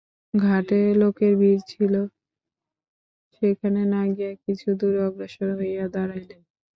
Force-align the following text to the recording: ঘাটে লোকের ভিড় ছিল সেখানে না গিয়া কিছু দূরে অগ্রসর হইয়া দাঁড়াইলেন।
ঘাটে 0.33 0.79
লোকের 1.01 1.33
ভিড় 1.39 1.61
ছিল 1.67 1.93
সেখানে 3.35 3.81
না 3.93 4.01
গিয়া 4.13 4.31
কিছু 4.43 4.67
দূরে 4.79 4.99
অগ্রসর 5.07 5.49
হইয়া 5.59 5.85
দাঁড়াইলেন। 5.93 6.41